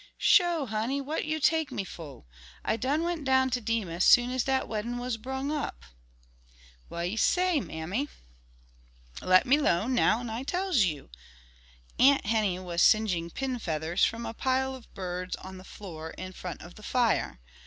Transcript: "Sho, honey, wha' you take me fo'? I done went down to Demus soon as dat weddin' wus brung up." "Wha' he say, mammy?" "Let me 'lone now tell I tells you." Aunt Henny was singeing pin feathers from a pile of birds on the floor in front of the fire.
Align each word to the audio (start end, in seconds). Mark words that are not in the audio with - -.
"Sho, 0.17 0.65
honey, 0.65 0.99
wha' 0.99 1.17
you 1.17 1.39
take 1.39 1.71
me 1.71 1.83
fo'? 1.83 2.25
I 2.65 2.75
done 2.75 3.03
went 3.03 3.23
down 3.23 3.51
to 3.51 3.61
Demus 3.61 4.03
soon 4.03 4.31
as 4.31 4.43
dat 4.45 4.67
weddin' 4.67 4.97
wus 4.97 5.15
brung 5.15 5.51
up." 5.51 5.83
"Wha' 6.89 7.01
he 7.01 7.15
say, 7.15 7.59
mammy?" 7.59 8.09
"Let 9.21 9.45
me 9.45 9.59
'lone 9.59 9.93
now 9.93 10.23
tell 10.23 10.31
I 10.31 10.41
tells 10.41 10.77
you." 10.85 11.11
Aunt 11.99 12.25
Henny 12.25 12.57
was 12.57 12.81
singeing 12.81 13.29
pin 13.29 13.59
feathers 13.59 14.03
from 14.03 14.25
a 14.25 14.33
pile 14.33 14.73
of 14.73 14.91
birds 14.95 15.35
on 15.35 15.59
the 15.59 15.63
floor 15.63 16.09
in 16.17 16.33
front 16.33 16.63
of 16.63 16.73
the 16.73 16.81
fire. 16.81 17.39